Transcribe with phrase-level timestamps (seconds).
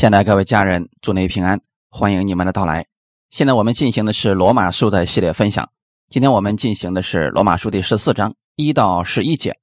[0.00, 2.86] 现在各位家人，祝您平安，欢迎你们的到来。
[3.28, 5.68] 现在我们进行的是罗马书的系列分享，
[6.08, 9.54] 今天我们进行的是罗马书第十四章一到十一节。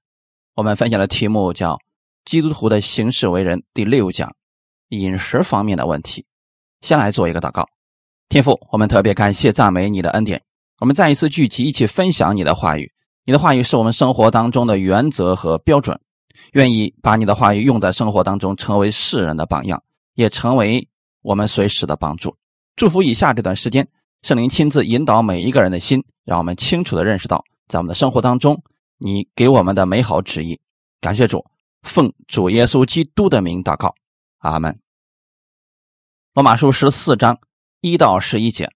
[0.54, 1.74] 我们分享的题目叫
[2.24, 4.32] 《基督徒的行事为人》第六讲，
[4.90, 6.24] 饮食方面的问题。
[6.82, 7.68] 先来做一个祷告，
[8.30, 10.40] 天父，我们特别感谢赞美你的恩典，
[10.80, 12.92] 我们再一次聚集一起分享你的话语。
[13.26, 16.00] 你的话语是我们生活当中的原则和标准，
[16.54, 19.82] 愿意把你的话语用在生活当中，成为世人的榜样。
[20.18, 20.90] 也成为
[21.22, 22.36] 我们随时的帮助。
[22.76, 23.88] 祝福以下这段时间，
[24.24, 28.64] 圣灵亲自引导每一个人的心，让我们清楚的认识到，在我们的生活当中，
[28.98, 30.60] 你给我们的美好旨意。
[31.00, 31.46] 感谢主，
[31.84, 33.94] 奉主耶稣基督的名祷告，
[34.40, 34.80] 阿门。
[36.34, 37.38] 罗马书十四章
[37.82, 38.72] 一到十一节：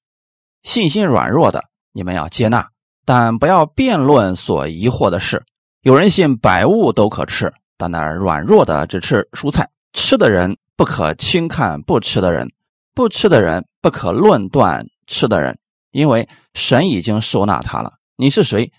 [0.61, 2.69] 信心软弱的，你们要接纳，
[3.03, 5.43] 但不要辩论所疑惑的事。
[5.81, 10.55] 有人信百物都可吃，但那软弱的只吃蔬菜，吃的人。
[10.81, 12.51] 不可轻看不吃的人，
[12.95, 15.59] 不吃的人不可论断吃的人，
[15.91, 17.99] 因为神已经收纳他了。
[18.15, 18.73] 你是谁，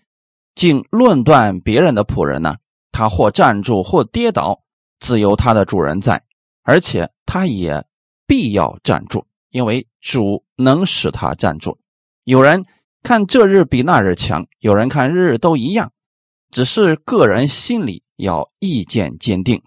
[0.57, 2.57] 竟论断别人的仆人呢？
[2.91, 4.65] 他或站住，或跌倒，
[4.99, 6.21] 自有他的主人在，
[6.65, 7.87] 而且他也
[8.27, 11.79] 必要站住，因为主能使他站住。
[12.25, 12.65] 有人
[13.05, 15.93] 看这日比那日强，有人看日日都一样，
[16.51, 19.63] 只是个人心里要意见坚定。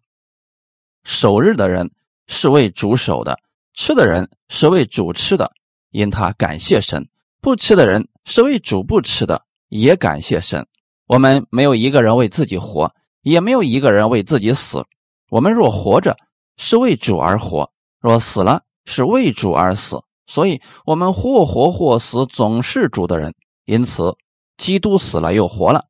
[1.05, 1.89] 守日的人。
[2.27, 3.37] 是为主守的，
[3.73, 5.51] 吃的人是为主吃的，
[5.91, 7.03] 因他感谢神；
[7.41, 10.65] 不吃的人是为主不吃的，也感谢神。
[11.07, 14.83] 我们没有一个人为自己活，也没有一个人为自己死。
[15.29, 16.17] 我们若活着，
[16.57, 20.01] 是为主而活；若死了，是为主而死。
[20.27, 23.33] 所以，我们或活或死，总是主的人。
[23.65, 24.15] 因此，
[24.57, 25.85] 基督死了又活了，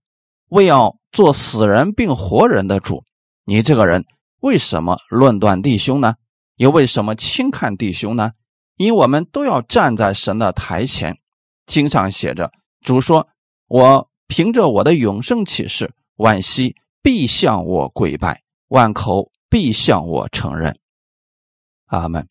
[0.50, 3.06] 为要做死人并活人的主。
[3.46, 4.04] 你这个人
[4.42, 6.16] 为什么论断弟兄呢？
[6.58, 8.32] 又为什么轻看弟兄呢？
[8.78, 11.18] 因为我们都要站在神的台前。
[11.66, 12.52] 经上写着
[12.86, 13.28] ：“主说，
[13.68, 20.78] 我凭着我的永生启示，万膝必向我跪拜，万口必向我承认。”
[21.88, 22.28] 阿门。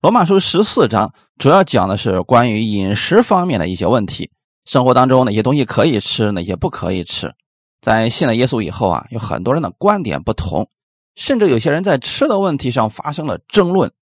[0.00, 4.30] 罗马书十四章主要讲的是关于饮食方面的一些问题，
[4.64, 7.34] 生活当中哪些东西可以吃，哪些不可以吃。
[7.80, 10.68] 在信了耶稣以后啊，有很多人的观点不同。
[11.16, 13.92] 甚至有些人在吃的问题上发生了争论，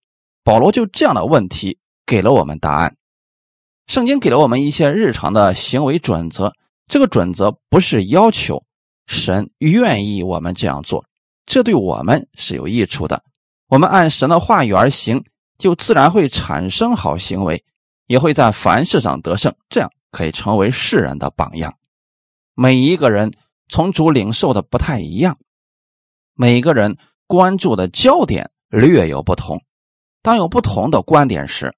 [0.42, 2.96] 保罗就这样的问题给了我们答案。
[3.86, 6.52] 圣经给了我们一些日常的行为准则，
[6.86, 8.64] 这个准则不是要求，
[9.06, 11.04] 神愿意我们这样做，
[11.44, 13.22] 这对我们是有益处的。
[13.68, 15.24] 我们按神的话语而行，
[15.58, 17.64] 就自然会产生好行为，
[18.06, 21.74] 也会在凡事上得胜，这样可以成为世人的榜样。
[22.54, 23.32] 每一个人
[23.68, 25.38] 从主领受的不太一样。
[26.34, 29.62] 每个人关注的焦点略有不同，
[30.22, 31.74] 当有不同的观点时，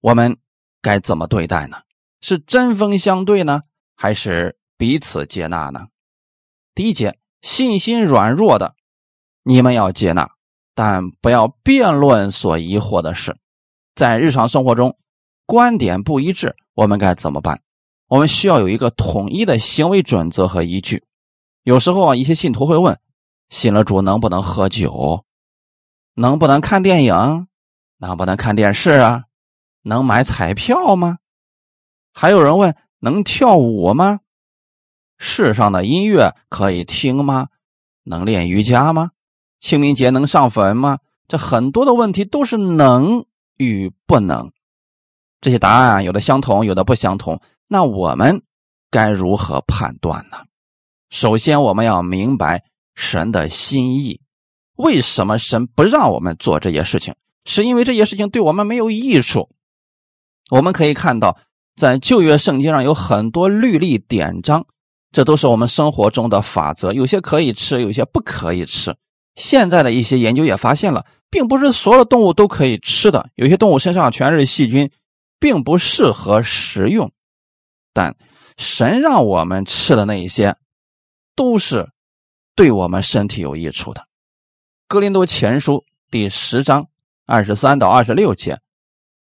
[0.00, 0.36] 我们
[0.82, 1.78] 该怎么对待呢？
[2.20, 3.62] 是针锋相对呢，
[3.94, 5.86] 还是彼此接纳呢？
[6.74, 8.74] 第一节，信心软弱的，
[9.42, 10.30] 你们要接纳，
[10.74, 13.36] 但不要辩论所疑惑的事。
[13.94, 14.98] 在日常生活中，
[15.46, 17.62] 观点不一致，我们该怎么办？
[18.08, 21.04] 我们需要有一个统一的行为准则和依据。
[21.62, 22.98] 有时候啊，一些信徒会问。
[23.48, 25.24] 信了主能不能喝酒？
[26.14, 27.48] 能不能看电影？
[27.98, 29.24] 能不能看电视啊？
[29.82, 31.18] 能买彩票吗？
[32.12, 34.20] 还有人问：能跳舞吗？
[35.18, 37.48] 世上的音乐可以听吗？
[38.04, 39.10] 能练瑜伽吗？
[39.60, 40.98] 清明节能上坟吗？
[41.28, 43.24] 这很多的问题都是能
[43.56, 44.52] 与不能。
[45.40, 47.40] 这些答案有的相同，有的不相同。
[47.68, 48.42] 那我们
[48.90, 50.38] 该如何判断呢？
[51.10, 52.64] 首先，我们要明白。
[52.96, 54.20] 神的心意，
[54.74, 57.14] 为什么神不让我们做这些事情？
[57.44, 59.50] 是因为这些事情对我们没有益处。
[60.50, 61.38] 我们可以看到，
[61.76, 64.66] 在旧约圣经上有很多律例典章，
[65.12, 66.92] 这都是我们生活中的法则。
[66.92, 68.96] 有些可以吃，有些不可以吃。
[69.34, 74.90] 现在的一些研究也发现了，并不是所有动物都可以吃的，有些动物身上全是细菌，
[75.38, 77.12] 并不适合食用。
[77.92, 78.16] 但
[78.56, 80.56] 神让我们吃的那一些，
[81.36, 81.90] 都是。
[82.56, 84.00] 对我们身体有益处的，
[84.88, 85.74] 《哥林多前书》
[86.10, 86.88] 第十章
[87.26, 88.58] 二十三到二十六节：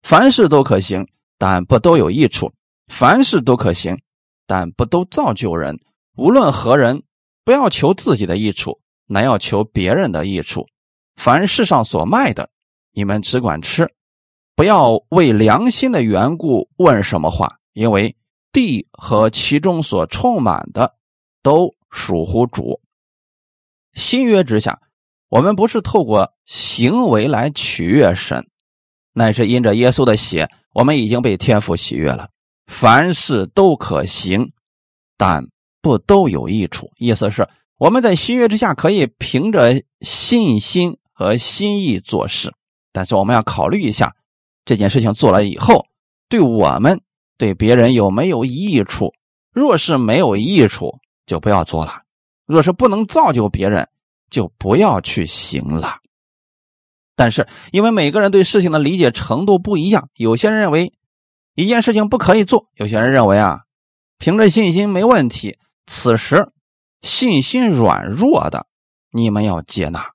[0.05, 2.53] 凡事都可行，但不都有益处；
[2.87, 4.01] 凡事都可行，
[4.47, 5.81] 但不都造就人。
[6.17, 7.03] 无论何人，
[7.45, 10.69] 不要求自己的益处，乃要求别人的益处。
[11.17, 12.49] 凡世上所卖的，
[12.93, 13.93] 你们只管吃，
[14.55, 18.15] 不要为良心的缘故问什么话，因为
[18.53, 20.95] 地和其中所充满的，
[21.43, 22.81] 都属乎主。
[23.99, 24.81] 新约之下，
[25.29, 28.49] 我们不是透过行为来取悦神，
[29.13, 32.31] 乃是因着耶稣的血，我们已经被天父喜悦了。
[32.67, 34.53] 凡事都可行，
[35.17, 35.45] 但
[35.83, 36.91] 不都有益处。
[36.97, 37.47] 意思是，
[37.77, 42.53] 我们在新约之下可以凭着信心和心意做事，
[42.93, 44.15] 但是我们要考虑一下
[44.65, 45.85] 这件事情做了以后，
[46.29, 47.01] 对我们、
[47.37, 49.13] 对别人有没有益处。
[49.53, 52.03] 若是没有益处，就不要做了；
[52.49, 53.87] 若是不能造就别人，
[54.31, 55.99] 就不要去行了。
[57.15, 60.93] 但是，因为每个人对事情的理解程度不一样，有些人认为
[61.55, 63.61] 一件事情不可以做，有些人认为啊，
[64.19, 65.59] 凭着信心没问题。
[65.87, 66.49] 此时，
[67.03, 68.67] 信心软弱的，
[69.13, 70.11] 你们要接纳。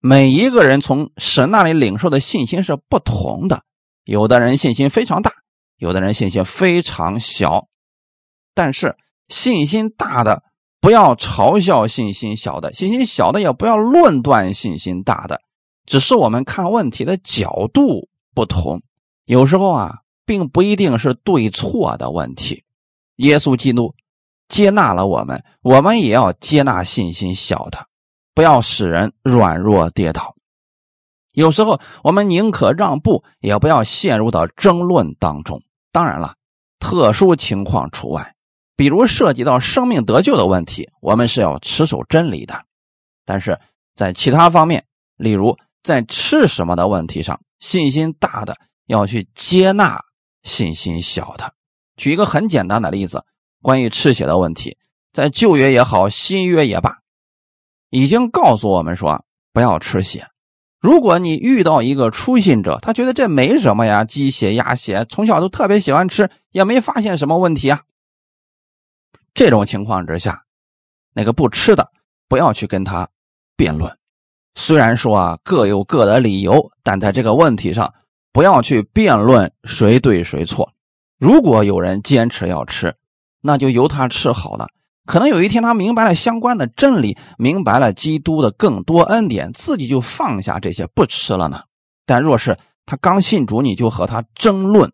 [0.00, 3.62] 每一个人从神那里领受的信心是不同的，
[4.04, 5.32] 有的人信心非常大，
[5.76, 7.68] 有的人信心非常小。
[8.52, 8.96] 但是
[9.28, 10.42] 信心大的
[10.82, 15.40] 不要嘲笑信心小的，信心小的也不要论断信心大的，
[15.86, 18.82] 只是我们看问题的角度不同。
[19.24, 22.64] 有时候啊，并不一定是对错的问题。
[23.18, 23.94] 耶稣基督
[24.48, 27.86] 接纳了我们，我们也要接纳信心小的，
[28.34, 30.34] 不要使人软弱跌倒。
[31.32, 35.62] 有时候我们宁可让步，也不要陷入到争论当中。
[35.92, 36.34] 当然了，
[36.80, 38.34] 特殊情况除外。
[38.76, 42.54] 比如涉及到生命得救的问题，我们是要持守真理的；
[43.24, 43.58] 但是
[43.94, 44.84] 在其他方面，
[45.16, 50.02] 例如在吃什么的问题上，信心大的要去接纳
[50.42, 51.52] 信心小的。
[51.96, 53.24] 举一个很简单的例子，
[53.60, 54.76] 关于吃血的问题，
[55.12, 56.98] 在旧约也好，新约也罢，
[57.90, 60.26] 已经告诉我们说不要吃血。
[60.80, 67.82] 如果你遇到一个初信者，他觉得这没什么呀，鸡血、鸭血，从小都特别喜欢吃，也没发现什么问题啊。
[69.34, 70.42] 这种情况之下，
[71.14, 71.90] 那个不吃的
[72.28, 73.08] 不要去跟他
[73.56, 73.96] 辩论。
[74.54, 77.94] 虽然说啊各有各的理由，但在这个问题上
[78.32, 80.72] 不要去辩论谁对谁错。
[81.18, 82.96] 如果有人坚持要吃，
[83.40, 84.68] 那就由他吃好了。
[85.04, 91.62] 可能有一天他明白了相关的真理，明白了基督的更多恩典，自己就放下这些不吃了呢。
[92.06, 94.92] 但若是他刚信主，你就和他争论，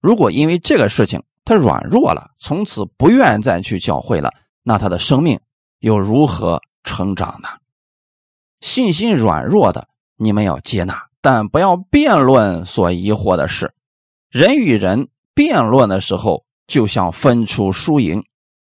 [0.00, 5.40] 如果因为这个事情，他软弱了，从此不愿再去教会了，那他的生命
[5.80, 7.48] 又如何成长呢？
[8.60, 13.74] 信心软弱的，你们要接纳，但不要辩论所疑惑的事。
[14.30, 18.22] 人与人辩论的时候，就像分出输赢，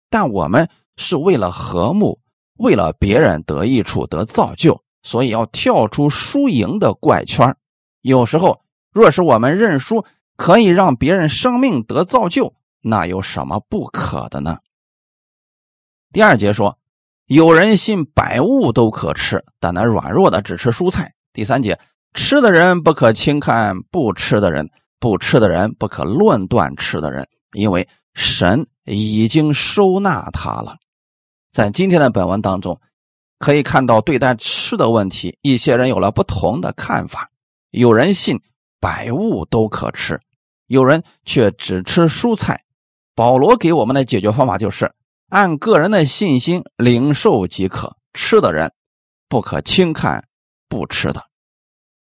[0.09, 0.67] 但我们
[0.97, 2.19] 是为了和睦，
[2.57, 7.55] 为了别人得益处、得造就，所以要跳出输赢的怪圈。
[8.01, 8.61] 有时候，
[8.91, 10.03] 若是我们认输，
[10.35, 12.55] 可以让别人生命得造就。
[12.83, 14.57] 那有什么不可的呢？
[16.11, 16.77] 第二节说，
[17.25, 21.13] 有人信百物都可吃，但那软弱的只吃蔬菜。
[21.31, 21.79] 第三节，
[22.13, 24.69] 吃的人不可轻看不吃的人，
[24.99, 30.75] 不吃的人不可论断吃的人，因为神已经收纳他了。
[31.51, 32.79] 在今天的本文当中，
[33.39, 37.29] 可以看到对待吃的问题，一些人有了不同的看法。
[37.71, 38.39] 有人信
[38.79, 40.19] 百物都可吃，
[40.67, 42.62] 有人却只吃蔬菜。
[43.15, 44.91] 保罗给我们的解决方法就是
[45.29, 47.95] 按个人的信心领受即可。
[48.13, 48.71] 吃的人
[49.27, 50.23] 不可轻看
[50.69, 51.23] 不吃的，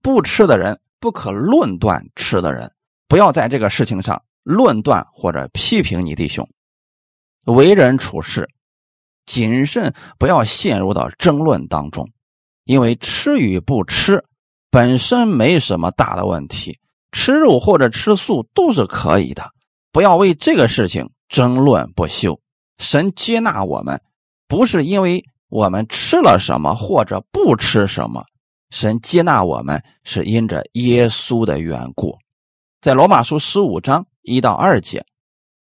[0.01, 2.73] 不吃的人不可论断吃的人。
[3.09, 6.49] 不要在这个事情上论断或者批评你弟兄。
[7.47, 8.49] 为人处事
[9.27, 12.09] 谨慎，不要陷入到争论当中，
[12.65, 14.25] 因为吃与不吃
[14.71, 16.79] 本身没什么大的问题，
[17.11, 19.51] 吃肉或者吃素都是可以的。
[19.99, 22.39] 不要为这个事情争论不休。
[22.79, 24.01] 神接纳我们，
[24.47, 28.23] 不是因为我们吃了什么或者不吃什么，
[28.71, 32.17] 神接纳我们是因着耶稣的缘故。
[32.81, 35.05] 在罗马书十五章一到二节，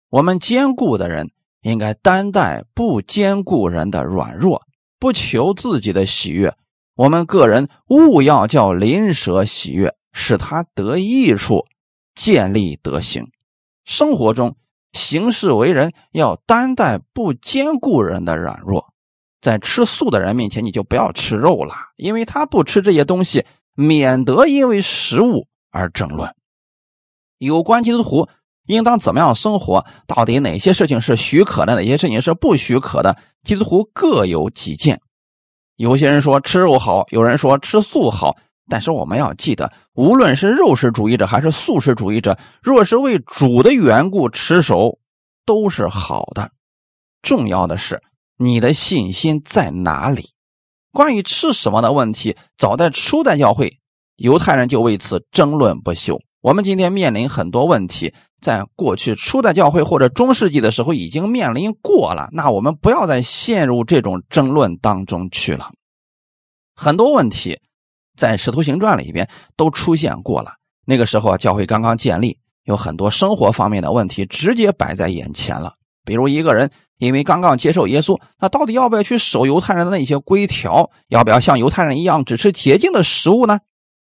[0.08, 4.62] 我们坚固的人应该担待不坚固人的软弱，
[4.98, 6.56] 不求自己的喜悦。
[6.94, 11.66] 我们个人务要叫邻舍喜悦，使他得益处，
[12.14, 13.30] 建立德行。
[13.84, 14.56] 生活中
[14.92, 18.92] 行事为人要担待不兼顾人的软弱，
[19.40, 26.34] 在吃素的人面前，你就不要吃肉了，因为他不吃这些东西，免得因为食物而争论。
[27.38, 28.28] 有关基督徒
[28.66, 35.00] 应当怎么样生活，到底哪些事情是许可的，哪些事情是不许可的，基督徒各有己见。
[35.76, 38.36] 有些人说吃肉好，有人说吃素好。
[38.68, 44.98] 但是我们要记得，无论是肉食主义者还是素食主义者，若是为主的缘故持守，
[45.44, 46.50] 都是好的。
[47.20, 48.02] 重要的是
[48.38, 50.30] 你的信心在哪里？
[50.92, 53.78] 关于吃什么的问题，早在初代教会，
[54.16, 56.20] 犹太人就为此争论不休。
[56.40, 65.70] 我们今天面临很多问题，在过去初代教会或者中世纪的时候已经面临过了，那我们不要再陷入这种争论当中去了。
[66.74, 67.60] 很多问题
[68.16, 70.52] 在《使徒行传》里边都出现过了。
[70.84, 75.74] 那个时候啊，教会刚刚建立，有很多生活方面的问题直接摆在眼前了。
[76.04, 80.90] 比如一个人因为刚刚接受耶稣，那到底要不要去守犹太人的那些规条？
[81.08, 83.60] 要不要像犹太人一样只吃洁净的食物呢？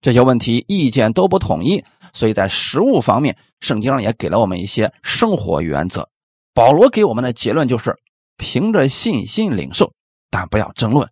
[0.02, 6.10] 这些问题意见都不统一，所以在食物方面，圣经上也给了我们一些生活原则。
[6.54, 7.96] 保罗给我们的结论就是：
[8.38, 9.94] 凭着信心领受，
[10.30, 11.08] 但不要争论。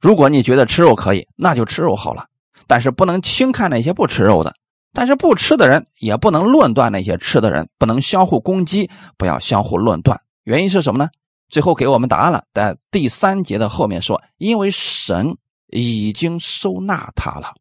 [0.00, 2.26] 如果你觉得吃肉可以，那就吃肉好了。
[2.66, 4.54] 但是不能轻看那些不吃肉的。
[4.92, 10.18] 但是不吃的人也不能论断那些吃的人，不能相互攻击，不要相互论断。
[10.44, 11.10] 原因是什么呢？
[11.48, 15.36] 最后给我们答案了，在第三节的后面说：“因为神
[15.68, 17.54] 已经收纳他了，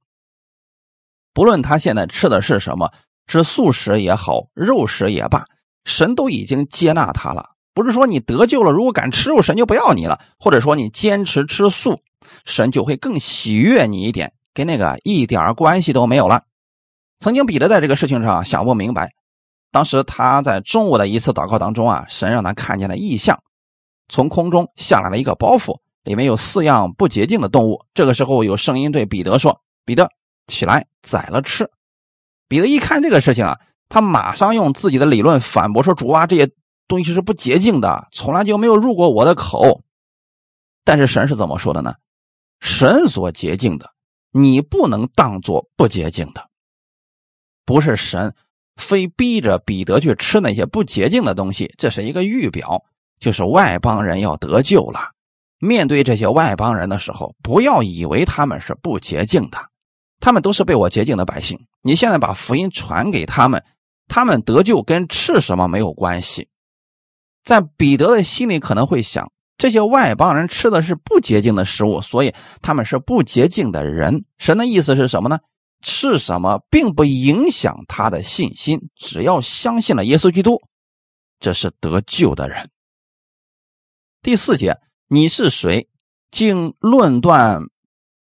[1.34, 2.92] 不论他现在吃的是什么，
[3.28, 5.46] 是素食也好，肉食也罢，
[5.84, 7.52] 神都已经接纳他了。
[7.74, 12.00] 不是说你得救了，如果敢吃肉，神就不要你了；或者说你坚持吃素，
[12.46, 16.44] 神就会更喜悦你一点，跟那个一点关系都没有了。”
[17.20, 19.12] 曾经彼得在这个事情上想不明白，
[19.72, 23.42] 当时他在中午的一次祷告当中啊，神让他看见了异象，
[24.10, 27.84] 从空中下来了一个包袱，里面有四样不洁净的动物。
[27.94, 30.10] 这个时候有声音对彼得说：“彼得，
[30.48, 31.70] 起来宰了吃。”
[32.48, 33.60] 彼得一看这个事情啊，
[33.90, 36.52] 他马上用自己的理论反驳说：“主啊，这些
[36.88, 39.82] 东西是不洁净的，从来就没有入过我的口。”
[40.84, 41.96] 但是神是怎么说的呢？
[42.60, 43.92] 神所洁净的，
[44.32, 46.50] 你不能当做不洁净的。
[47.66, 48.36] 不是神
[48.76, 52.84] 非逼着彼得去吃那些不洁净的东西，这是一个预表，
[53.20, 55.12] 就是外邦人要得救了。
[55.58, 59.58] 面对这些外邦人的时候，不要以为他们是不洁净的，
[60.20, 61.66] 他们都是被我洁净的百姓。
[61.82, 63.64] 你现在把福音传给他们，
[64.08, 66.50] 他们得救跟吃什么没有关系。
[67.44, 74.26] 在彼得的心里可能会想，这些外邦人吃的是不洁净的食物，所以他们是不洁净的人。
[74.38, 75.40] 神的意思是什么呢？
[75.82, 80.60] 吃什么并不影响他的信心，只要相信了耶稣基督，
[81.40, 82.68] 这是得救的人。
[84.24, 84.76] 第四节，
[85.08, 85.88] 你是谁，
[86.32, 87.62] 竟论断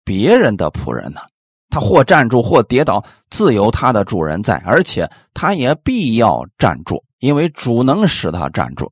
[0.03, 1.21] 别人的仆人呢？
[1.69, 8.91] 他或站住，或跌倒，自有他的主人在，而且他也必要站住，因为主能使他站住。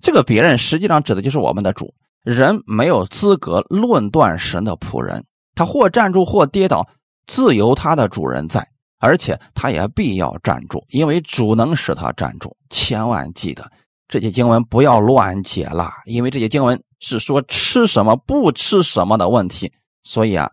[0.00, 1.94] 这个别人实际上指的就是我们的主。
[2.22, 6.88] 人没有资格论断神的仆人，他或站住，或跌倒。
[7.26, 8.66] 自由他的主人在，
[8.98, 12.56] 而且他也必要站住，因为主能使他站住。
[12.70, 13.70] 千万记得
[14.08, 20.50] 这些经文不要乱解了，因为这些经文是说吃什么不吃什么的问题，所以啊，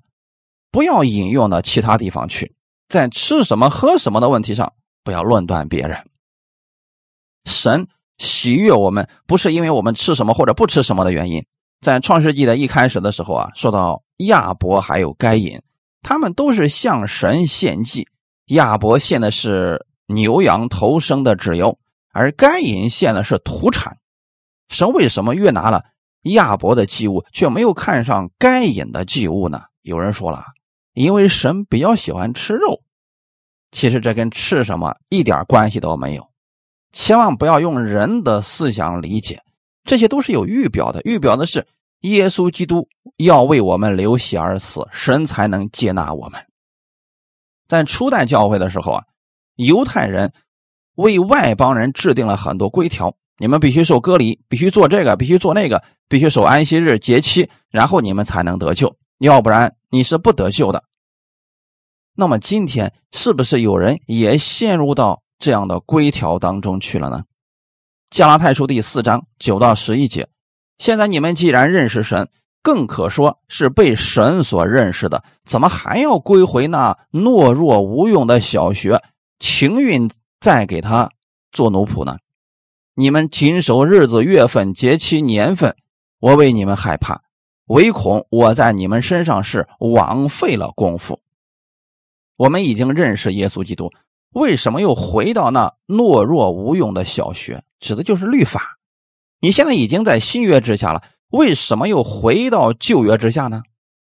[0.71, 2.53] 不要引用到其他地方去。
[2.87, 4.71] 在吃什么喝什么的问题上，
[5.03, 5.97] 不要论断别人。
[7.45, 7.87] 神
[8.17, 11.45] 喜悦我们，不是因为我们吃什么或者不吃什么的原因。
[11.81, 15.61] 在创世纪的一开始的时候啊，说到亚伯还有该隐。
[16.01, 18.07] 他们都是向神献祭，
[18.47, 21.77] 亚伯献的是牛羊头生的脂油，
[22.13, 23.97] 而该隐献的是土产。
[24.69, 25.83] 神为什么越拿了
[26.23, 29.63] 亚伯的祭物，却没有看上该隐的祭物呢？
[29.81, 30.43] 有人说了，
[30.93, 32.81] 因为神比较喜欢吃肉。
[33.71, 36.29] 其实这跟吃什么一点关系都没有。
[36.91, 39.41] 千万不要用人的思想理解，
[39.83, 41.67] 这些都是有预表的，预表的是。
[42.01, 46.39] 耶稣基督要为我们流血而死，神才能接纳我们。
[47.67, 49.03] 在初代教会的时候啊，
[49.55, 50.31] 犹太人
[50.93, 60.83] 为外邦人制定了很多规条：你们必须受割礼，必须做这个，必须做那个，必须守安息日节期，然后你们才能得救，要不然你是不得救的。
[62.13, 67.23] 那么今天是不是有人也陷入到这样的规条当中去了呢？
[68.09, 70.29] 加拉太书第四章九到十一节。
[70.77, 72.29] 现在你们既然认识神，
[72.63, 79.01] 更可说是被神所认识的，怎么还要归回那懦弱无用的小学，
[79.39, 81.09] 情愿再给他
[81.51, 82.17] 做奴仆呢？
[82.95, 85.75] 你们谨守日子、月份、节期、年份，
[86.19, 87.21] 我为你们害怕，
[87.67, 91.19] 唯恐我在你们身上是枉费了功夫。
[92.37, 93.91] 我们已经认识耶稣基督，
[94.37, 97.63] 为什么又回到那懦弱无用的小学？
[97.79, 98.77] 指的就是律法。
[99.39, 103.63] 你现在已经在新约之下了，为什么又回到旧约之下呢？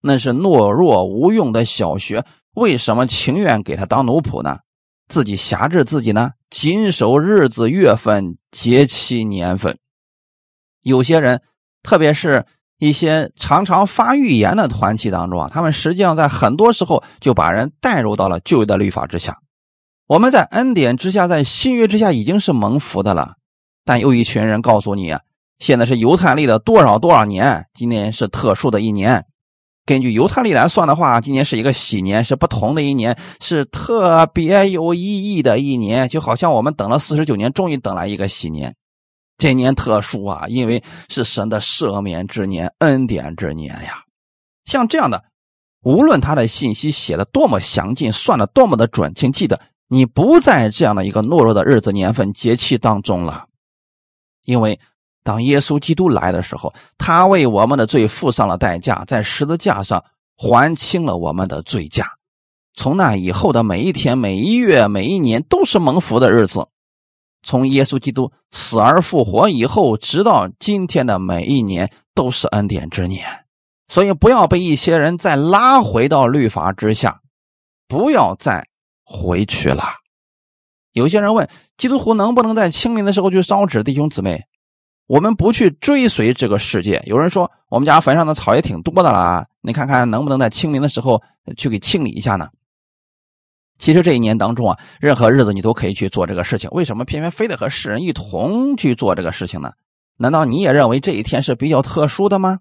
[0.00, 4.60] 那是懦弱无用的小学，为什么情愿给他当奴仆呢？
[5.08, 6.30] 自己辖制自己呢？
[6.48, 9.78] 谨守日子、月份、节期、年份。
[10.82, 11.42] 有些人，
[11.82, 12.46] 特别是
[12.78, 19.38] 一些常常发预言的团体当中啊，他们实际上在很多时候就把人带入到了旧约的律法之下。
[20.06, 23.36] 我们在恩典之下，在新约之下已经是蒙福的了，
[23.86, 25.20] 但有一群人告诉你啊，
[25.58, 29.24] 现在是犹太历的多少多少年，今年是特殊的一年。
[29.86, 38.74] 根据犹太历来算的话，今年是一个喜年，是不同的一年，是特别有意义的一年，就好像我们等了四十九年，终于等来一个喜年。
[39.38, 44.04] 这年特殊啊，因为是神的赦免之年、恩典之年呀。
[44.64, 45.24] 像这样的，
[45.82, 53.46] 无论他的信息写的多么详尽，算的多么的准，请记得，你不在这样的一个懦弱的日子、年份、节气当中了，
[54.44, 54.78] 因为。
[55.26, 60.04] 当耶稣基督来的时候，他为我们的罪付上了代价，在十字架上
[60.36, 62.06] 还清了我们的罪价。
[62.74, 66.68] 从那以后的每一天、每一月、每一年，都是蒙福的日子。
[67.42, 73.26] 从耶稣基督死而复活以后，直到今天的每一年，都是恩典之年。
[73.88, 77.22] 所以，不要被一些人再拉回到律法之下，
[77.88, 78.68] 不要再
[79.04, 79.84] 回去了。
[80.92, 83.82] 有些人问：基督徒能不能在清明的时候去烧纸？
[83.82, 84.42] 弟兄姊妹。
[85.06, 87.02] 我们不去追随这个世界。
[87.04, 91.22] 有人说，我们家坟上的草也挺多的啦，你看看能不能在清明的时候
[91.58, 92.48] 去给清理一下呢？
[93.78, 96.70] 其实这一年当中啊，任何日子你都可以去做这个事情。
[96.70, 99.72] 为什么偏偏非得和世人一同去做这个事情呢？
[100.16, 102.60] 难道你也认为这一天是比较特殊的吗？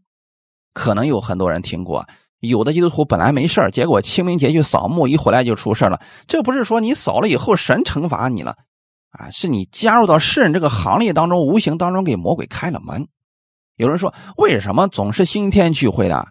[0.74, 2.06] 可能有很多人听过，
[2.50, 6.00] 有的基督徒本来没事结果清明节去扫墓，一回来就出事了。
[6.28, 8.56] 这不是说你扫了以后神惩罚你了。
[9.12, 13.08] 啊，是你加入到世人这个行列当中，无形当中给魔鬼开了门。
[13.78, 16.28] 有人说，为什么总是星期天聚会的？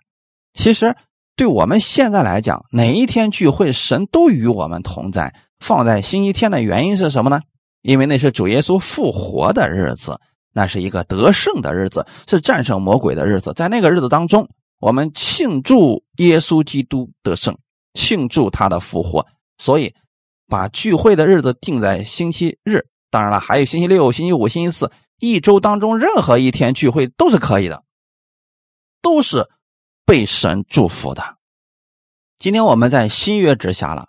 [0.52, 0.94] 其实，
[1.36, 5.32] 对我们现在来讲，哪一天聚会，神都与我们同在。
[5.60, 7.40] 放在星期天的原因是什么呢？
[7.82, 10.18] 因为那是主耶稣复活的日子，
[10.52, 13.52] 那是一个得胜的日子，是战胜魔鬼的日子。
[13.54, 14.48] 在那个日子当中，
[14.82, 17.56] 我们庆祝耶稣基督得胜，
[17.94, 19.94] 庆祝他的复活，所以。
[20.48, 27.84] 把聚会的日子定在星期日，当然了，还有星期六、星期五、星期四，一周当中任何一天聚会都是可以的，
[29.00, 29.48] 都是
[30.04, 31.38] 被神祝福的。
[32.38, 34.08] 今天我们在新约之下了，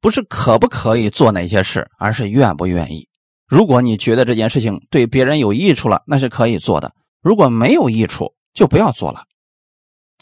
[0.00, 3.06] 不是可不可以做哪些事，而是愿不愿意。
[3.46, 6.88] 如果你觉得这件事情对别人有益处了，那是可以做的；
[7.22, 9.26] 如果没有益处，就不要做了。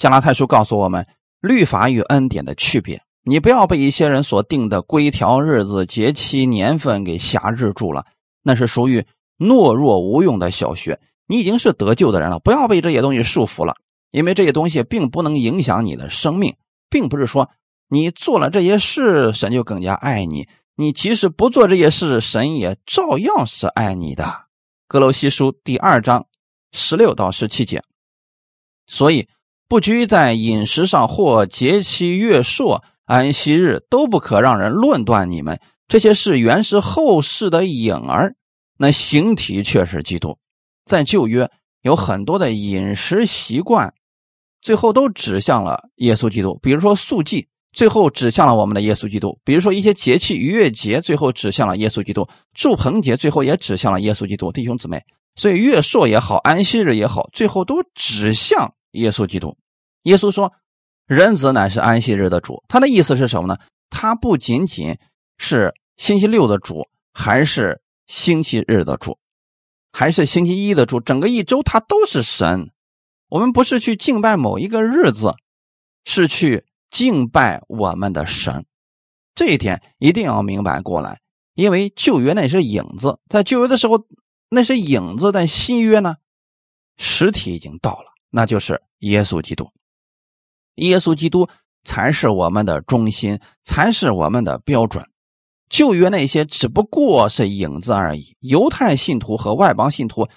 [0.03, 1.07] 加拉太书告诉我们，
[1.41, 3.01] 律法与恩典的区别。
[3.23, 8.05] 你不要被一些人所定的规条、日子、节期、年份给辖制住了，
[8.43, 9.07] 那是属于
[9.39, 10.99] 懦弱无用的小学。
[11.29, 13.77] 你已经是得救的人了，不要被这些东西束缚了，
[14.11, 16.57] 因为这些东西并不能影响你的生命，
[16.91, 17.49] 并不是说
[17.89, 20.49] 你做了这些事，神就更加爱你。
[20.75, 24.47] 你即使不做这些事，神也照样是爱你的。
[24.89, 26.27] 格罗西书第二章
[26.73, 27.85] 十六到十七节。
[28.89, 29.29] 所以
[29.73, 32.85] 不拘在饮食上或节期、月朔。
[33.07, 35.59] 安息日都不可让人论断你们
[35.89, 38.35] 这些事原是后世的影儿，
[38.77, 40.37] 那形体却是基督。
[40.85, 43.95] 在旧约有很多的饮食习惯，
[44.61, 46.59] 最后都指向了耶稣基督。
[46.63, 54.53] 比如说素祭，最后指向了我们的耶稣基督；比如说一些节气，逾越节，最后指向了耶稣基督；祝棚节最后也指向了耶稣基督。
[54.53, 55.03] 弟兄姊妹，
[55.35, 59.57] 所以月朔也好，安息日也好，最后都指向耶稣基督。
[60.03, 60.53] 耶稣说。
[61.07, 63.59] 人子乃是安息日的主，他的意思是什么呢？
[63.91, 64.97] 他不仅仅
[65.37, 69.19] 是星期六的主，还是星期日的主，
[69.93, 71.01] 还是星期一的主。
[71.01, 72.71] 整个一周他都是神。
[73.29, 75.35] 我们不是去敬拜某一个日子，
[76.05, 78.65] 是去敬拜我们的神。
[79.35, 81.21] 这一点一定要明白过来，
[81.55, 84.07] 因为旧约那是影子，在旧约的时候
[84.49, 86.15] 那是影子，但新约呢，
[86.97, 89.71] 实体已经到了，那就是耶稣基督。
[90.77, 91.49] 耶稣基督
[91.85, 95.05] 才是我们的中心，才是我们的标准。
[95.69, 98.37] 旧约那些只不过是影子而已。
[98.41, 100.29] 犹太信徒和外邦信徒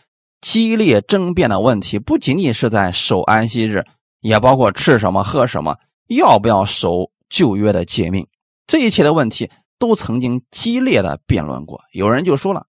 [0.41, 3.83] 激烈争辩的问题，不仅仅是在守安息日，
[4.21, 8.25] 也包括吃什么、喝什么，要不要守旧约的诫命。
[8.65, 11.81] 这一切的问题都曾经激烈的辩论过。
[11.91, 12.67] 有人就说了，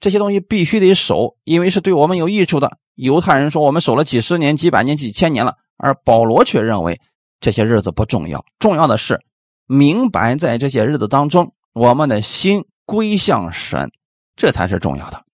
[0.00, 2.78] 这些东西必须得守，因为是对我们有益处的。
[2.96, 5.56] 犹太人说，我们守了几十年、几百年、几千年了。
[5.80, 7.00] 而保罗却认为
[7.40, 9.20] 这些日子不重要，重要的是
[9.66, 13.90] 明白在这些日子当中，我们的心归向神，
[14.36, 15.24] 这才是重要的。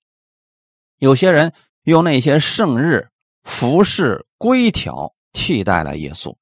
[0.99, 3.09] 有些人用那些圣日、
[3.43, 6.35] 服饰、规条替代了耶稣。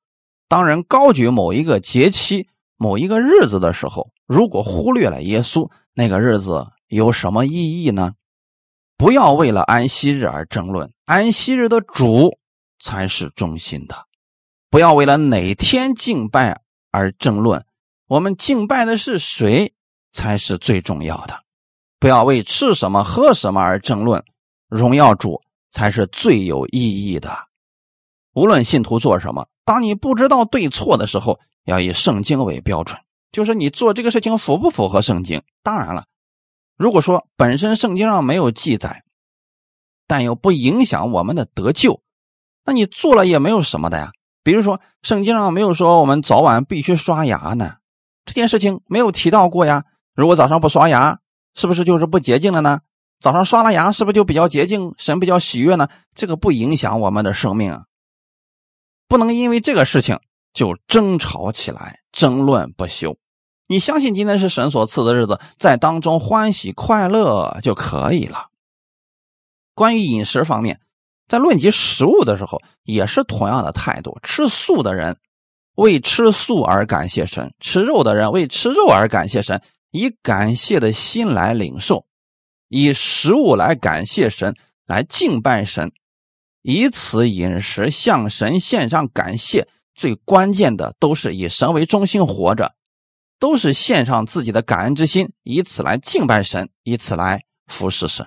[0.49, 8.13] 当人高举某一个节期、某一个日子的时候，如果忽略了耶稣，那个日子有什么意义呢？
[8.97, 12.39] 不要为了安息日而争论，安息日的主。
[12.85, 13.97] 才是中心的。
[14.69, 17.65] 不要为了哪天敬拜而争论，
[18.09, 19.73] 我们敬拜的是谁
[20.13, 21.43] 才是最重要的。
[21.99, 24.23] 不要为吃什么喝什么而争论，
[24.69, 27.35] 荣耀主才是最有意义的。
[28.35, 33.01] 无论信徒做什么，当你不知道对错的时候，要以圣经为标准，
[33.33, 35.43] 就是你做这个事情符不符合圣经。
[35.63, 36.05] 当然了，
[36.77, 39.03] 如果说本身圣经上没有记载。
[40.07, 42.03] 但又不影响我们的得救，
[42.65, 44.13] 那你做了也没有什么的呀。
[44.43, 47.77] 比如说，圣经上没有说我们早晚必须刷牙呢，
[48.25, 49.85] 这件事情没有提到过呀。
[50.15, 51.19] 如果早上不刷牙，
[51.55, 52.81] 是不是就是不洁净了呢？
[53.21, 55.89] 早上刷了牙，是不是就比较洁净，神比较喜悦呢？
[56.15, 57.85] 这个不影响我们的生命，
[59.09, 60.21] 不能因为这个事情
[60.53, 63.17] 就争吵起来，争论不休。
[63.67, 68.49] 你相信今天是神所赐的日子，在当中欢喜快乐就可以了。
[69.75, 70.81] 关于饮食方面，
[71.27, 74.19] 在论及食物的时候，也是同样的态度。
[74.23, 75.17] 吃素的人
[75.75, 82.07] 为吃素而感谢神，吃肉的人为吃肉而感谢神，以感谢的心来领受，
[82.69, 84.55] 以食物来感谢神，
[84.87, 85.93] 来敬拜神，
[86.63, 89.67] 以此饮食向神献上感谢。
[89.95, 92.75] 最关键的都是以神为中心活着，
[93.39, 98.27] 都是献上自己的感恩之心，以此来敬拜神，以此来服侍神。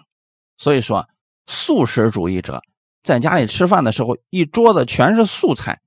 [0.57, 1.07] 所以说。
[1.49, 2.61] 素食主义者
[3.07, 5.79] 在家里吃饭的时候，一桌子全是素菜，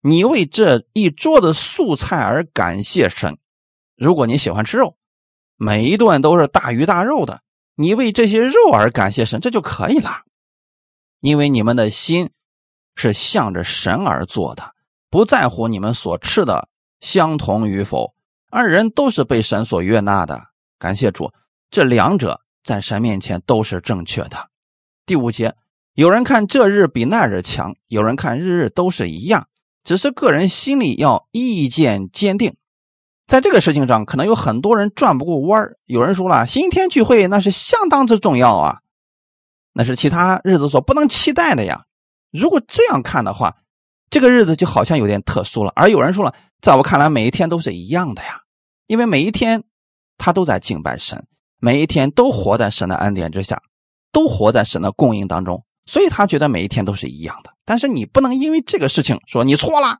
[0.00, 3.36] 你为这一桌子素菜而感谢神。
[3.96, 4.96] 如果你喜欢吃肉，
[5.56, 7.42] 每一顿都是大鱼大肉的，
[7.74, 10.22] 你为这些肉而感谢神，这就可以了。
[11.20, 12.30] 因为你们的心
[12.94, 14.72] 是向着神而做的，
[15.10, 16.68] 不在乎你们所吃的
[17.00, 18.14] 相同与否，
[18.50, 20.40] 二人都是被神所悦纳的。
[20.78, 21.32] 感谢主，
[21.72, 24.48] 这两者在神面前都是正确的。
[25.04, 25.52] 第五节，
[25.94, 29.46] 有人看这日比那日强，有人看日日都是一样，
[29.84, 32.56] 只是个人心里要意见坚定。
[33.26, 35.76] 在这个事情上，可能有很多人转不过弯儿。
[35.84, 38.80] 有人说了，星期天聚会那是相当之重要啊，
[39.74, 41.84] 那是其他日子所不能期待的呀。
[42.30, 43.56] 如果这样看的话，
[44.08, 45.72] 这个日子就好像有点特殊了。
[45.76, 48.40] 而有人说了，在我看来，每一天都是一样的呀，
[48.86, 49.62] 因为每一天
[50.16, 51.26] 他都在敬拜神，
[51.58, 53.62] 每一天都活在神的恩典之下。
[54.10, 57.52] 都活在神的供应当中，所以他觉得每一天都是一样的。
[57.64, 59.98] 但是你不能因为这个事情说你错了。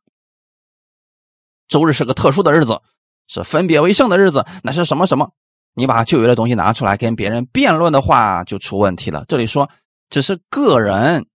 [1.69, 2.81] 周日是个特殊的日子，
[3.27, 5.33] 是分别为圣的日子，那是什么什么？
[5.75, 9.25] 你把旧约的东西拿出来跟别人辩论的话，就出问题了。
[9.27, 9.71] 这里说
[10.11, 11.27] 只是个人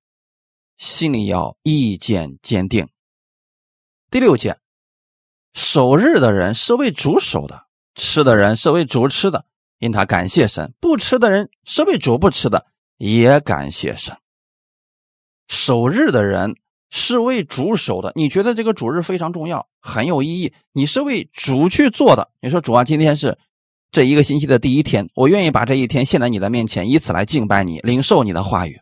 [0.78, 2.88] 心里要意见坚定。
[4.12, 4.58] 第六节，
[5.54, 9.46] 守日的人是为主守的，吃的人是为主吃的。
[9.80, 14.16] 因他感谢神，不吃的人是为主不吃的，也感谢神。
[15.48, 16.56] 守日的人
[16.90, 22.30] 是为主守的，你觉得这个主日非常重要，很有意义，你是为主去做的。
[22.42, 23.38] 你说主啊，今天是
[23.92, 28.80] 这一个星期的第一天，我愿意把这一天献在你的面前，以此来敬拜你，领受你的话语，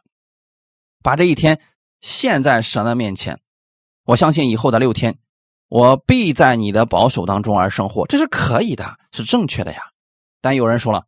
[1.03, 1.59] 把这一天
[2.01, 3.39] 献在神的面前。
[4.05, 5.17] 我相信以后的六天，
[5.67, 9.81] 我必在你的保守当中而生活，这是可以的，是正确的呀。
[10.41, 11.05] 但有人说了，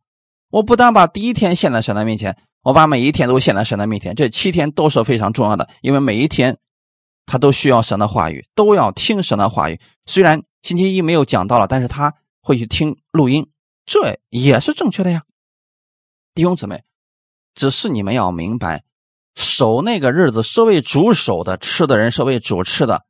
[0.50, 6.58] 我不但把第一天献在神的面前，我把每一天都献在神的面前，这七天都是非常重要的，因为每一天
[7.26, 9.80] 他都需要神的话语，都要听神的话语。
[10.06, 13.48] 虽然星期一没有讲到了，但是他会去听录音，
[13.86, 15.24] 这也是正确的呀。
[16.34, 16.84] 弟兄姊妹，
[17.56, 18.84] 只是你们要明白，
[19.36, 23.06] 守那个日子是为主守的，吃的人是为主吃的，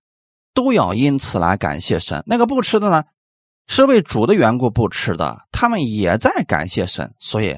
[0.54, 2.24] 都要因此来感谢神。
[2.28, 3.04] 那个不吃的呢？
[3.68, 7.58] 是为主的缘故不吃的，他们也在感谢神，所以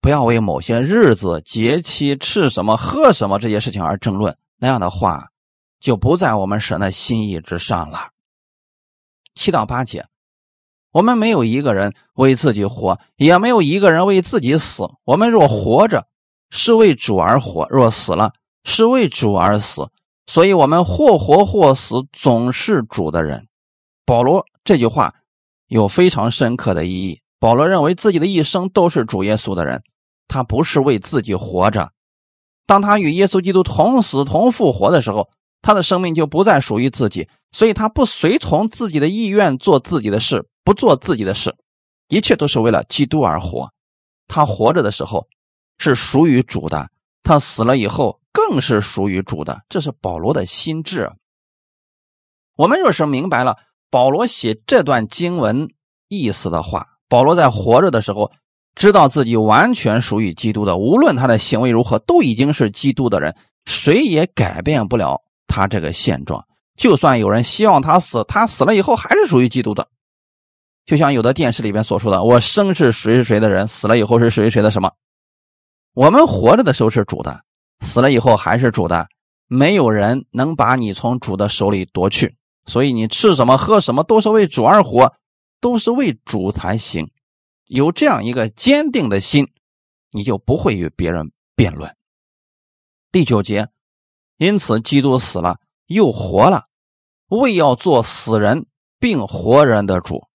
[0.00, 4.36] 不要为某些日子、节期吃什么、喝什么这些事情而争论。
[4.56, 5.28] 那样的话，
[5.78, 8.10] 就不在我们神的心意之上了。
[9.34, 10.06] 七到八节，
[10.92, 14.84] 我们没有一个人为自己活，也没有一个人为自己死。
[15.04, 16.06] 我们若活着，
[16.50, 18.32] 是为主而活；若死了，
[18.64, 19.90] 是为主而死。
[20.26, 23.46] 所以，我们或活或死，总是主的人。
[24.04, 25.14] 保罗这句话。
[25.70, 27.20] 有非常深刻的意义。
[27.40, 29.82] 保罗认为自己的一生都是主耶稣的人，
[30.28, 31.90] 他不是为自己活着。
[32.66, 35.30] 当他与耶稣基督同死同复活的时候，
[35.62, 41.56] 他的生命就不再属于自己，所以他不随从自己的意愿做自己的事，不做自己的事，
[42.08, 43.72] 一切都是为了基督而活。
[44.28, 45.26] 他活着的时候
[45.78, 46.90] 是属于主的，
[47.22, 49.62] 他死了以后更是属于主的。
[49.68, 51.10] 这是保罗的心智。
[52.56, 53.56] 我们若是明白了。
[53.92, 55.68] 保罗写这段经文
[56.06, 58.30] 意思的话，保罗在活着的时候，
[58.76, 66.42] 知道自己完全属于基督的，无论他的行为如何，都已经是基督的人，谁也改变不了他这个现状。
[66.76, 69.88] 就算有人希望他死，他死了以后还是属于基督的。
[70.86, 74.90] 就像有的电视里边所说的：“我生是谁是谁的人，死了以后是谁谁的什么？”
[75.94, 77.40] 我们活着的时候是主的，
[77.80, 79.06] 死了以后还是主的。
[79.48, 82.36] 没有人能把你从主的手里夺去。
[82.66, 85.12] 所以你吃什么喝什么都是为主而活，
[85.60, 87.10] 都是为主才行。
[87.66, 89.48] 有这样一个坚定的心，
[90.10, 91.94] 你就不会与别人辩论。
[93.12, 93.68] 第九节，
[94.38, 96.64] 因此基督死了又活了，
[97.28, 98.66] 为要做死人
[98.98, 100.26] 并活人的主。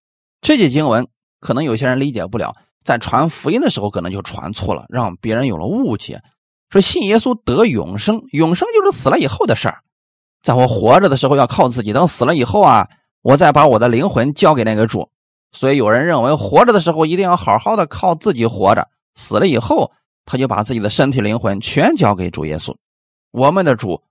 [0.41, 1.07] 这节经文
[1.39, 6.21] 可能有些人理解不了，在传福音的时候可能就传错了，让别人有了误解，
[6.69, 9.79] 说信耶稣得永生，永生就是死了以后的事儿。
[10.41, 12.88] 在我活着的时候要靠自己，等死了以后啊，
[13.21, 15.09] 我再把我的灵魂交给那个主。
[15.51, 19.91] 所以有人认为活着的时候一定要好好的靠自己活着，死了以后
[20.25, 22.75] 他就把自己的身体灵魂全交给主耶稣。
[23.31, 24.03] 我们的主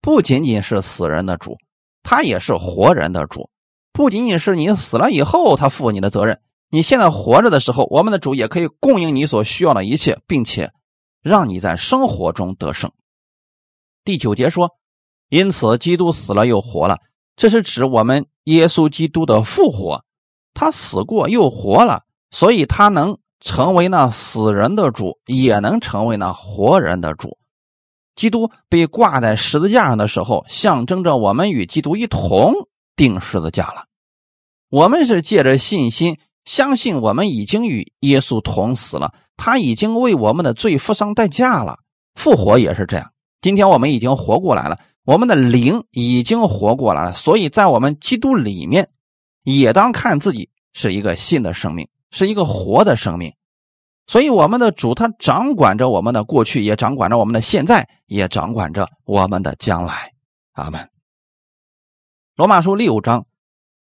[0.00, 1.56] 不仅仅是死人的主，
[2.02, 3.50] 他也是活人的主。
[3.92, 10.72] 不仅仅是你死了以后他负你的责任，你现在活着的时候，我们的主也可以供应你所需要的一切，并且
[11.22, 12.90] 让你在生活中得胜。
[14.04, 14.76] 第九节说。
[15.30, 17.00] 因此，基督死了又活了，
[17.36, 20.02] 这是指我们耶稣基督的复活。
[20.58, 27.38] 他死过又活了，所以他能成为那死人的主，也能成为那活人的主。
[28.16, 32.54] 基督被挂在十字架上的时候，象征着我们与基督一同
[32.96, 33.84] 钉十字架了。
[34.68, 41.78] 我们是借着信心，相信我们已经与耶稣同死了，他已经为我们的罪付上代价了。
[42.16, 44.80] 复活也是这样，今天我们已经活过来了。
[45.04, 48.88] 我们的灵已经活过来了，所以在我们基督里面，
[49.42, 53.32] 也当看自己是一个新的生命，是一个活的生命。
[54.06, 60.12] 所以我们的主他掌管着我们的过去，也掌管着我们的现在，也掌管着我们的将来。
[60.52, 60.88] 阿门。
[62.34, 63.26] 罗马书六章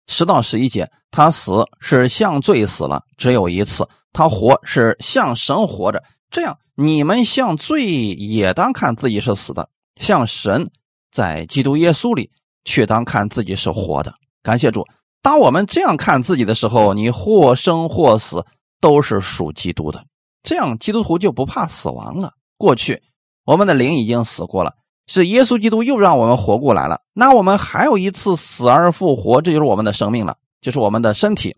[0.06, 6.02] 十到十一节，他死是向罪死了，只有一次；他活是向神活着。
[6.28, 10.70] 这样，你们向罪也当看自己是死的，向神。
[11.10, 12.30] 在基督耶稣里，
[12.64, 14.14] 却当看自己是活的。
[14.42, 14.86] 感谢主，
[15.22, 18.44] 当我们这样看自己的时候，你或生或死
[18.80, 20.04] 都是属基督的。
[20.42, 22.34] 这样，基督徒就不怕死亡了。
[22.58, 23.02] 过去
[23.44, 24.74] 我们的灵已经死过了，
[25.06, 27.00] 是耶稣基督又让我们活过来了。
[27.12, 31.56] 那我们还有一次死而复活，这就是我们的生命了，就是我们的身体。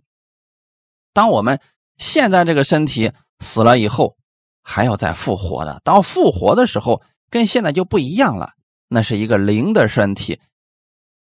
[1.14, 1.61] 当我们
[1.96, 4.16] 现在这个身体死了以后，
[4.62, 5.81] 还要再复活的。
[5.85, 7.00] 当复活的时候，
[7.31, 8.53] 跟现在就不一样了。
[8.88, 10.40] 那是一个灵的身体，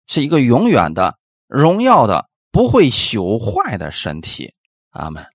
[0.07, 1.17] 是一个永远的、
[1.51, 4.53] 荣耀的、不会朽坏的身体。
[4.91, 5.25] 阿门。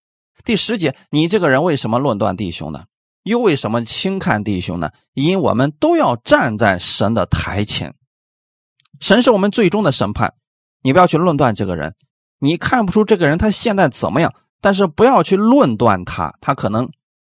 [0.45, 2.85] 第十节，你这个人为什么论断弟兄呢？
[3.23, 4.91] 又为什么轻看弟兄呢？
[5.13, 7.95] 因我们都要站在神的台前，
[9.01, 10.33] 神是我们最终的审判。
[10.83, 11.95] 你不要去论断这个人，
[12.39, 16.89] 你看不出这个人他现在怎么样，但是不要去论断他，他可能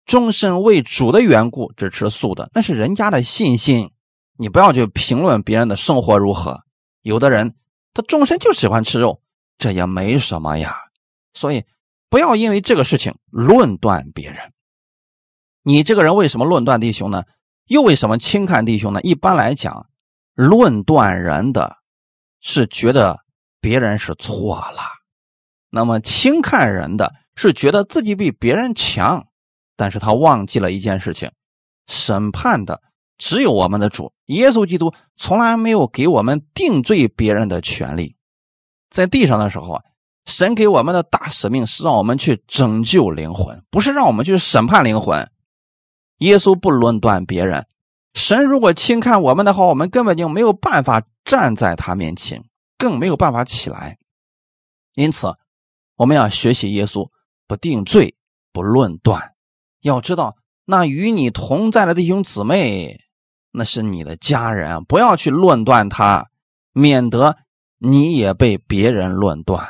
[0.06, 3.92] 终身为主的缘故只吃素的，那是人家的信心。
[4.38, 6.62] 你不要去评论别人的生活如何，
[7.02, 7.54] 有的人
[7.94, 9.22] 他终身就喜欢吃肉，
[9.58, 10.76] 这也没什么呀。
[11.34, 11.64] 所以
[12.10, 14.54] 不要因为这个事情论断别人。
[15.64, 17.24] 你这个人为什么论断弟兄呢？
[17.68, 19.00] 又为什么轻看弟兄呢？
[19.02, 19.88] 一般来讲，
[20.34, 21.78] 论断人的
[22.42, 23.20] 是觉得
[23.62, 24.82] 别人是错了，
[25.70, 29.28] 那么轻看人的是觉得自己比别人强，
[29.78, 31.32] 但是他忘记了一件事情，
[31.88, 32.82] 审判的。
[33.22, 38.16] 只有我们的主耶稣基督从来没有给我们定罪别人的权利，
[38.90, 39.84] 在地上的时候啊，
[40.26, 45.30] 神给我们的大使命是让我们去拯救灵魂，不是让我们去审判灵魂。
[46.18, 47.68] 耶稣不论断别人，
[48.16, 52.44] 神如果轻看我们的话，我们根本就没有办法站在他面前，
[52.80, 54.00] 更没有办法起来。
[54.96, 55.32] 因此，
[55.96, 57.08] 我们要学习耶稣，
[57.48, 58.16] 不定罪，
[58.52, 59.36] 不论断。
[59.82, 63.00] 要知道，那与你同在的弟兄姊妹。
[63.54, 66.26] 那是你的家人，不要去论断他，
[66.74, 67.36] 免得
[67.78, 69.68] 你也被别人论断。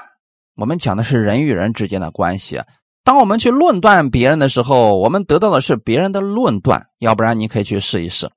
[0.55, 2.61] 我们讲的是人与人之间的关系。
[3.03, 6.85] 当我们去论断别人的时候，我们得到的是别人的论断。
[6.99, 8.29] 要不然，你可以去试一试。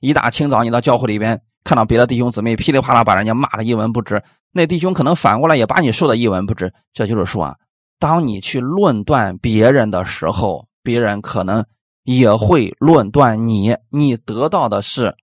[0.00, 6.72] 一大清早，你到教会里边看到别的弟兄姊妹噼里啪啦把人家骂的一文不值，那弟兄可能反过来也把你说的一文不值。
[6.92, 7.56] 这就是说啊，
[8.00, 11.64] 当你去论断别人的时候，别人可能。
[12.04, 15.16] 也会论断你，你得到的是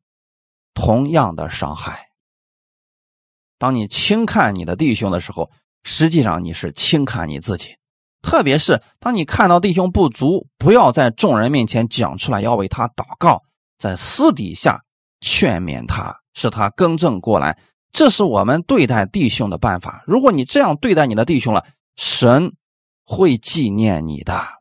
[0.73, 2.09] 同样的伤害。
[3.57, 5.51] 当你轻看你的弟兄的时候，
[5.83, 7.75] 实际上你是轻看你自己。
[8.23, 13.41] 特别是当你看到弟兄不足，不要在众人面前讲出来，要为他祷告，
[13.77, 14.83] 在私底下
[15.21, 17.57] 劝勉他，使他更正过来。
[17.91, 20.03] 这是我们对待弟兄的办法。
[20.07, 21.65] 如果你这样对待你的弟兄了，
[21.95, 22.53] 神
[23.05, 24.60] 会纪念你的。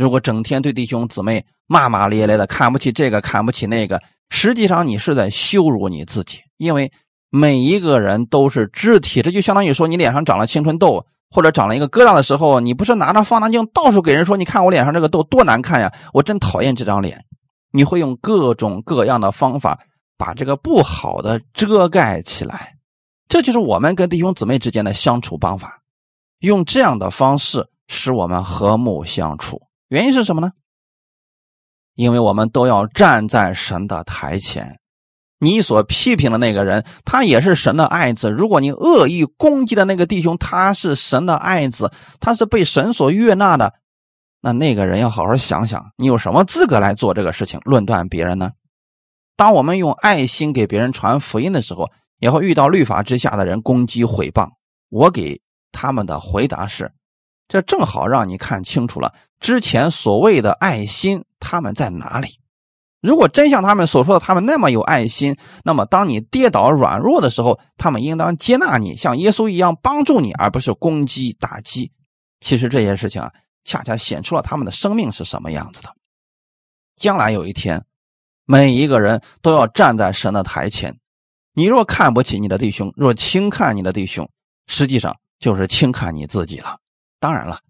[0.00, 6.38] 如果整天对弟兄姊妹骂骂咧咧的，看不起这个，看不起那个，实际上你是在羞辱你自己。
[6.56, 6.90] 因为
[7.30, 17.24] 每一个人都是肢体，这就相当于说你脸上长了青春痘或者长了一个疙瘩的时候，你不是拿着放大镜到处给人说，你看我脸上这个痘多难看呀，我真讨厌这张脸。
[17.72, 19.78] 你会用各种各样的方法。
[20.16, 22.74] 把这个不好的遮盖起来，
[23.26, 25.80] 这就是我们跟弟兄姊妹之间的相处方法。
[26.40, 29.58] 用这样的方式使我们和睦相处，
[29.90, 30.52] 原因是什么呢？
[31.96, 34.78] 因为我们都要站在神的台前。
[35.40, 38.30] 你所批评的那个人，他也是神的爱子。
[38.30, 43.74] 如果你恶意攻击的那个弟兄，他是神的爱子，他是被神所悦纳的，
[44.40, 48.52] 那那个人要好好想想，你有什么资格来做这个事情，论断别人呢？
[49.34, 54.50] 当我们用爱心给别人传福音的时候，也会遇到律法之下的人攻击毁谤。
[54.88, 55.40] 我给
[55.72, 56.92] 他们的回答是：
[57.48, 62.38] 这正好让你看清楚了之前所谓的爱心他们在哪里。
[63.00, 71.90] 如果真像他们所说的，他们那么有爱心，那么当你跌倒软弱的时候，他们应当接纳你，像耶稣一样帮助你，而不是攻击打击。
[72.40, 73.32] 其实这些事情啊，
[73.64, 75.94] 恰恰显出了他们的生命是什么样子的。
[76.94, 77.84] 将来有一天。
[78.46, 80.98] 每一个人都要站在神的台前。
[81.54, 84.28] 你若看不起你的弟兄，若轻看你的弟兄，
[84.66, 86.78] 实际上就是轻看你自己了。
[87.20, 87.60] 当然了，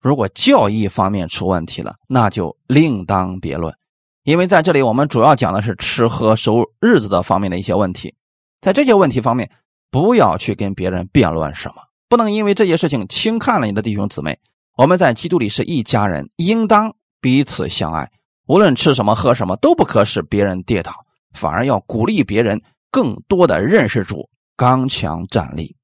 [0.00, 3.74] 如果教义方面出问题了，那就另当别论。
[4.22, 8.14] 因为在这里我们主要讲的是吃喝收日子的方面的一些问题。
[8.60, 9.50] 在这些问题方面，
[9.90, 14.38] 不要去跟别人辩论什么，不能因为这些事情轻看了你的弟兄姊妹。
[14.76, 18.10] 我们在基督里是一家人，应当彼此相爱。
[18.46, 20.92] 无论吃什么喝什么，都不可使别人跌倒，
[21.32, 22.60] 反而要鼓励别人
[22.90, 25.76] 更多的认识主，刚强站立。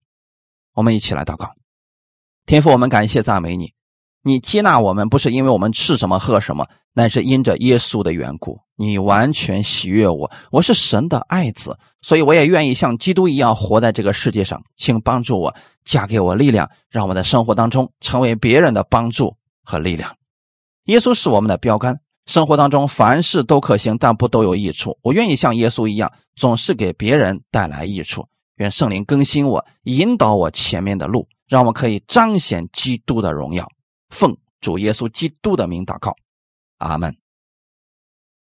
[0.75, 1.55] 我们一起来祷告，
[2.45, 3.73] 天父，我们感谢赞美你，
[4.27, 8.59] 你接纳我们不是因为我们吃什么喝什么，乃是因着耶稣的缘故。
[8.75, 14.61] 你完全喜悦我，我是神的爱子，所以我也愿意像基督一样活在这个世界上。
[14.77, 20.13] 请帮助我，加给我力量，让我在生活当中成为别人的帮助和力量。
[20.87, 21.97] 耶稣是我们的标杆。
[22.27, 24.99] 生活当中凡事都可行，但不都有益处。
[25.03, 28.27] 我愿意像耶稣一样，总是给别人带来益处。
[28.57, 33.65] 愿圣灵更新我，引导我前面的路，让我可以彰显基督的荣耀。
[34.11, 36.15] 奉主耶稣基督的名祷告，
[36.79, 37.17] 阿门。